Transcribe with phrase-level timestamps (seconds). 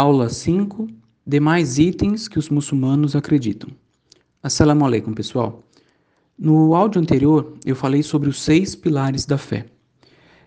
[0.00, 0.86] Aula 5.
[1.26, 3.68] Demais itens que os muçulmanos acreditam.
[4.40, 5.64] Assalamu alaikum, pessoal.
[6.38, 9.66] No áudio anterior, eu falei sobre os seis pilares da fé.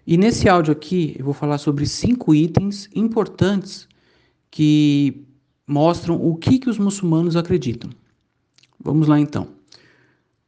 [0.07, 3.89] E nesse áudio aqui, eu vou falar sobre cinco itens importantes
[4.50, 5.21] que
[5.68, 7.89] mostram o que, que os muçulmanos acreditam.
[8.79, 9.49] Vamos lá então.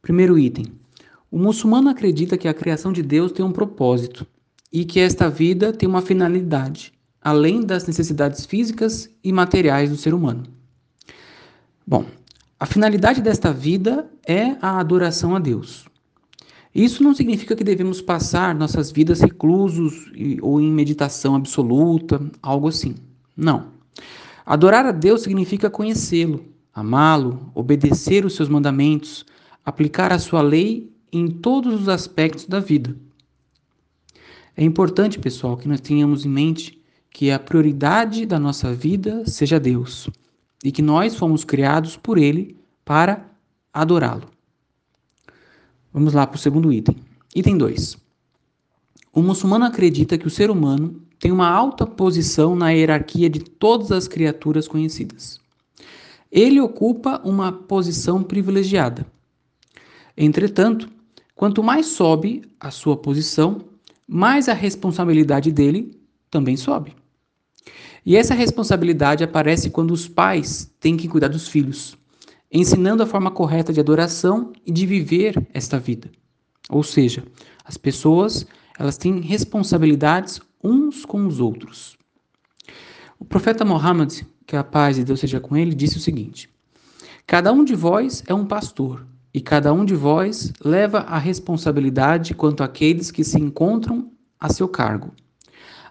[0.00, 0.64] Primeiro item.
[1.30, 4.26] O muçulmano acredita que a criação de Deus tem um propósito
[4.72, 6.93] e que esta vida tem uma finalidade,
[7.24, 10.44] além das necessidades físicas e materiais do ser humano.
[11.86, 12.04] Bom,
[12.60, 15.86] a finalidade desta vida é a adoração a Deus.
[16.74, 20.10] Isso não significa que devemos passar nossas vidas reclusos
[20.42, 22.94] ou em meditação absoluta, algo assim.
[23.36, 23.72] Não.
[24.44, 29.24] Adorar a Deus significa conhecê-lo, amá-lo, obedecer os seus mandamentos,
[29.64, 32.94] aplicar a sua lei em todos os aspectos da vida.
[34.56, 36.83] É importante, pessoal, que nós tenhamos em mente
[37.14, 40.10] que a prioridade da nossa vida seja Deus
[40.64, 43.24] e que nós fomos criados por Ele para
[43.72, 44.28] adorá-lo.
[45.92, 46.96] Vamos lá para o segundo item.
[47.32, 47.96] Item 2.
[49.12, 53.92] O muçulmano acredita que o ser humano tem uma alta posição na hierarquia de todas
[53.92, 55.40] as criaturas conhecidas.
[56.32, 59.06] Ele ocupa uma posição privilegiada.
[60.16, 60.90] Entretanto,
[61.36, 63.60] quanto mais sobe a sua posição,
[64.04, 65.96] mais a responsabilidade dele
[66.28, 67.03] também sobe.
[68.06, 71.96] E essa responsabilidade aparece quando os pais têm que cuidar dos filhos,
[72.52, 76.10] ensinando a forma correta de adoração e de viver esta vida.
[76.68, 77.24] Ou seja,
[77.64, 78.46] as pessoas,
[78.78, 81.96] elas têm responsabilidades uns com os outros.
[83.18, 86.50] O profeta Muhammad, que a paz de Deus seja com ele, disse o seguinte:
[87.26, 92.34] Cada um de vós é um pastor, e cada um de vós leva a responsabilidade
[92.34, 95.12] quanto àqueles que se encontram a seu cargo.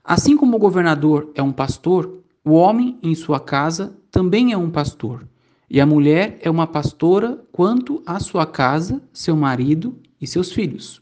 [0.04, 4.70] Assim como o governador é um pastor, o homem em sua casa também é um
[4.70, 5.26] pastor,
[5.70, 11.02] e a mulher é uma pastora quanto à sua casa, seu marido e seus filhos.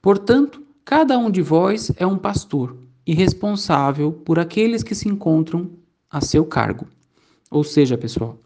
[0.00, 2.76] Portanto, cada um de vós é um pastor
[3.06, 5.70] e responsável por aqueles que se encontram
[6.10, 6.86] a seu cargo.
[7.50, 8.38] Ou seja, pessoal,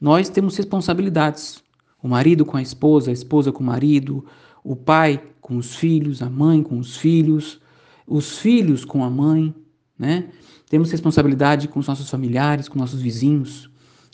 [0.00, 1.62] nós temos responsabilidades.
[2.00, 4.24] O marido com a esposa, a esposa com o marido,
[4.62, 7.60] o pai com os filhos, a mãe com os filhos,
[8.08, 9.54] os filhos com a mãe,
[9.98, 10.28] né?
[10.68, 13.70] Temos responsabilidade com os nossos familiares, com nossos vizinhos.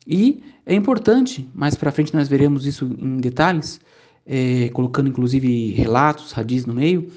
[0.06, 3.80] E é importante, mais para frente nós veremos isso em detalhes,
[4.26, 7.10] é, colocando inclusive relatos, radis no meio,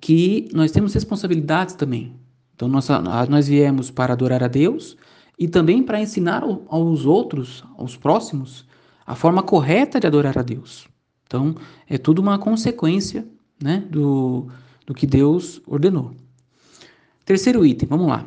[0.00, 2.14] que nós temos responsabilidades também.
[2.54, 2.88] Então nós,
[3.28, 4.96] nós viemos para adorar a Deus
[5.38, 8.66] e também para ensinar aos outros, aos próximos,
[9.06, 10.86] a forma correta de adorar a Deus.
[11.26, 11.54] Então
[11.88, 13.26] é tudo uma consequência
[13.62, 14.48] né, do,
[14.86, 16.12] do que Deus ordenou.
[17.24, 18.26] Terceiro item, vamos lá.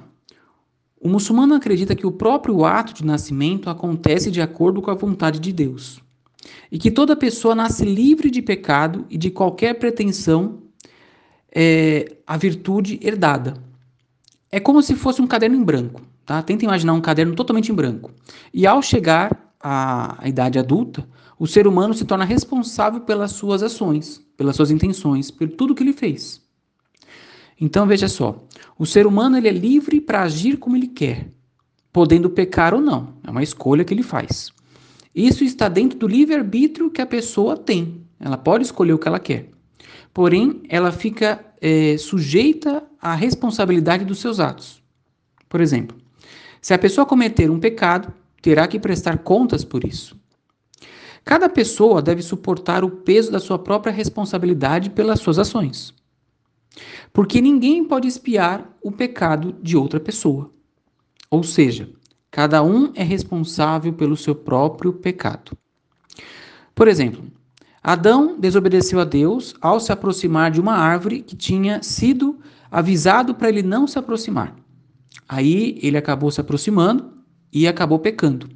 [1.00, 5.40] O muçulmano acredita que o próprio ato de nascimento acontece de acordo com a vontade
[5.40, 6.02] de Deus
[6.72, 10.64] e que toda pessoa nasce livre de pecado e de qualquer pretensão
[11.54, 13.54] é, à virtude herdada.
[14.52, 16.02] É como se fosse um caderno em branco.
[16.26, 16.42] Tá?
[16.42, 18.12] Tenta imaginar um caderno totalmente em branco.
[18.54, 21.08] E ao chegar à idade adulta,
[21.40, 25.84] o ser humano se torna responsável pelas suas ações, pelas suas intenções, por tudo que
[25.84, 26.42] ele fez.
[27.60, 28.44] Então veja só,
[28.78, 31.30] o ser humano ele é livre para agir como ele quer,
[31.92, 33.16] podendo pecar ou não.
[33.24, 34.52] É uma escolha que ele faz.
[35.14, 38.06] Isso está dentro do livre-arbítrio que a pessoa tem.
[38.20, 39.50] Ela pode escolher o que ela quer.
[40.14, 44.82] Porém, ela fica é, sujeita à responsabilidade dos seus atos.
[45.50, 45.98] Por exemplo,
[46.62, 50.16] se a pessoa cometer um pecado, terá que prestar contas por isso.
[51.24, 55.94] Cada pessoa deve suportar o peso da sua própria responsabilidade pelas suas ações.
[57.12, 60.52] Porque ninguém pode espiar o pecado de outra pessoa.
[61.30, 61.90] Ou seja,
[62.32, 65.58] cada um é responsável pelo seu próprio pecado.
[66.74, 67.24] Por exemplo,
[67.82, 72.38] Adão desobedeceu a Deus ao se aproximar de uma árvore que tinha sido
[72.70, 74.56] avisado para ele não se aproximar.
[75.28, 77.12] Aí ele acabou se aproximando
[77.52, 78.50] e acabou pecando.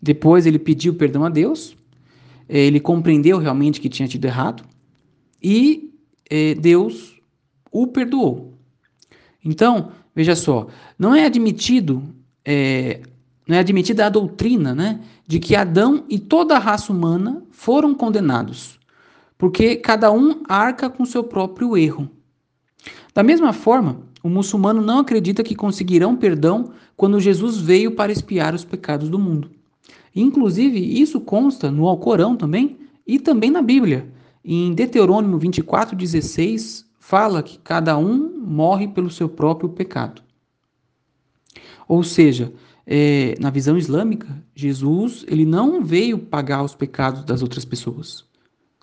[0.00, 1.76] Depois ele pediu perdão a Deus,
[2.48, 4.64] eh, ele compreendeu realmente que tinha tido errado
[5.42, 5.94] e
[6.30, 7.17] eh, Deus
[7.70, 8.54] o perdoou.
[9.44, 10.66] Então, veja só,
[10.98, 12.02] não é admitido,
[12.44, 13.00] é,
[13.46, 17.94] não é admitida a doutrina, né, de que Adão e toda a raça humana foram
[17.94, 18.78] condenados,
[19.36, 22.10] porque cada um arca com seu próprio erro.
[23.14, 28.54] Da mesma forma, o muçulmano não acredita que conseguirão perdão quando Jesus veio para espiar
[28.54, 29.50] os pecados do mundo.
[30.14, 32.76] Inclusive, isso consta no Alcorão também
[33.06, 34.12] e também na Bíblia.
[34.44, 40.20] Em Deuteronômio 24, 16, fala que cada um morre pelo seu próprio pecado.
[41.88, 42.52] Ou seja,
[42.86, 48.26] é, na visão islâmica, Jesus ele não veio pagar os pecados das outras pessoas.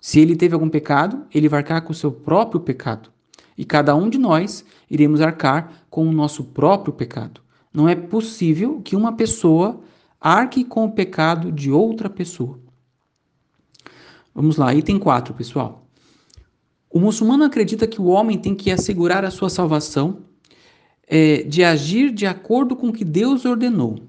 [0.00, 3.12] Se ele teve algum pecado, ele vai arcar com o seu próprio pecado.
[3.56, 7.40] E cada um de nós iremos arcar com o nosso próprio pecado.
[7.72, 9.78] Não é possível que uma pessoa
[10.20, 12.58] arque com o pecado de outra pessoa.
[14.34, 15.85] Vamos lá, item 4, pessoal.
[16.90, 20.22] O muçulmano acredita que o homem tem que assegurar a sua salvação
[21.06, 24.08] é, de agir de acordo com o que Deus ordenou.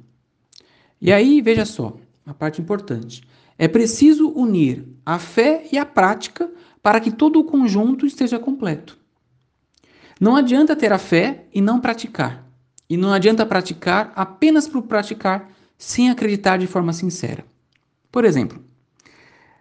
[0.99, 3.21] E aí, veja só, a parte importante.
[3.57, 6.49] É preciso unir a fé e a prática
[6.81, 8.97] para que todo o conjunto esteja completo.
[10.19, 12.47] Não adianta ter a fé e não praticar.
[12.89, 17.45] E não adianta praticar apenas por praticar, sem acreditar de forma sincera.
[18.11, 18.63] Por exemplo,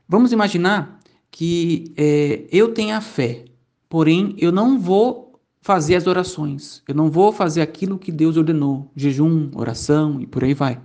[0.09, 1.01] vamos imaginar
[1.31, 3.45] que é, eu tenha fé,
[3.89, 5.27] porém eu não vou
[5.67, 6.81] fazer as orações.
[6.87, 10.81] Eu não vou fazer aquilo que Deus ordenou, jejum, oração e por aí vai.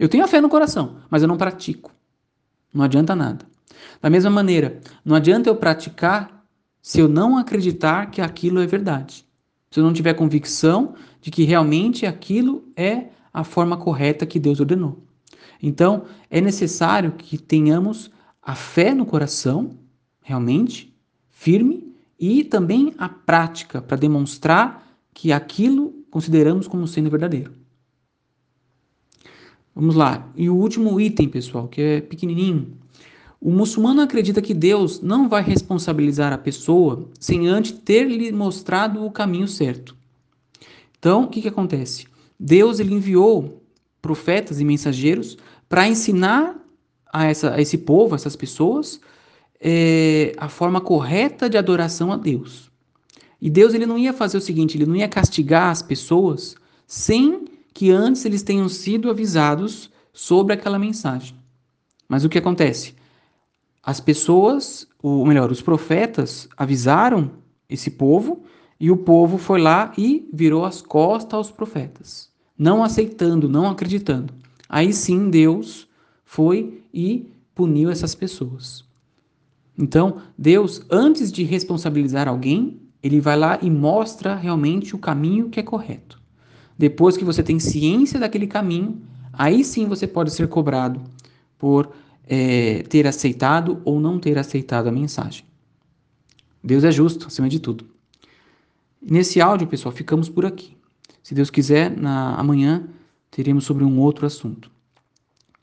[0.00, 1.92] Eu tenho a fé no coração, mas eu não pratico.
[2.74, 3.46] Não adianta nada.
[4.02, 6.44] Da mesma maneira, não adianta eu praticar
[6.82, 9.24] se eu não acreditar que aquilo é verdade.
[9.70, 14.58] Se eu não tiver convicção de que realmente aquilo é a forma correta que Deus
[14.58, 15.04] ordenou.
[15.62, 18.10] Então, é necessário que tenhamos
[18.42, 19.78] a fé no coração,
[20.22, 20.94] realmente,
[21.30, 27.52] firme, e também a prática para demonstrar que aquilo consideramos como sendo verdadeiro.
[29.74, 30.28] Vamos lá.
[30.36, 32.76] E o último item, pessoal, que é pequenininho.
[33.40, 39.02] O muçulmano acredita que Deus não vai responsabilizar a pessoa sem antes ter lhe mostrado
[39.02, 39.96] o caminho certo.
[40.98, 42.06] Então, o que, que acontece?
[42.38, 43.62] Deus ele enviou
[44.02, 46.59] profetas e mensageiros para ensinar
[47.12, 49.00] a, essa, a esse povo, a essas pessoas,
[49.60, 52.70] é, a forma correta de adoração a Deus.
[53.40, 57.44] E Deus ele não ia fazer o seguinte, ele não ia castigar as pessoas sem
[57.72, 61.34] que antes eles tenham sido avisados sobre aquela mensagem.
[62.08, 62.94] Mas o que acontece?
[63.82, 67.30] As pessoas, ou melhor, os profetas avisaram
[67.68, 68.42] esse povo
[68.78, 74.34] e o povo foi lá e virou as costas aos profetas, não aceitando, não acreditando.
[74.68, 75.88] Aí sim Deus
[76.30, 78.84] foi e puniu essas pessoas.
[79.76, 85.58] Então, Deus, antes de responsabilizar alguém, ele vai lá e mostra realmente o caminho que
[85.58, 86.22] é correto.
[86.78, 91.02] Depois que você tem ciência daquele caminho, aí sim você pode ser cobrado
[91.58, 91.90] por
[92.28, 95.44] é, ter aceitado ou não ter aceitado a mensagem.
[96.62, 97.84] Deus é justo, acima de tudo.
[99.02, 100.76] Nesse áudio, pessoal, ficamos por aqui.
[101.24, 102.88] Se Deus quiser, na amanhã
[103.32, 104.70] teremos sobre um outro assunto.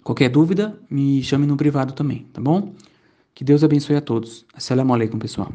[0.08, 2.74] Qualquer dúvida, me chame no privado também, tá bom?
[3.36, 4.46] Que Deus abençoe a todos.
[4.54, 5.52] Assalamu alaikum, pessoal.